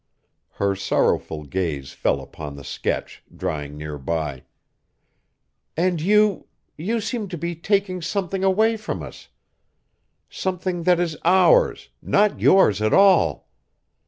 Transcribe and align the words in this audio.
Her 0.53 0.75
sorrowful 0.75 1.43
gaze 1.43 1.91
fell 1.91 2.21
upon 2.21 2.55
the 2.55 2.63
sketch, 2.63 3.21
drying 3.37 3.77
near 3.77 3.99
by. 3.99 4.45
"And, 5.77 6.01
you 6.01 6.47
you 6.75 6.99
seem 6.99 7.27
to 7.27 7.37
be 7.37 7.53
taking 7.53 8.01
something 8.01 8.43
away 8.43 8.77
from 8.77 9.03
us. 9.03 9.27
Something 10.27 10.85
that 10.85 10.99
is 10.99 11.17
ours, 11.23 11.89
not 12.01 12.39
yours 12.39 12.81
at 12.81 12.95
all! 12.95 13.47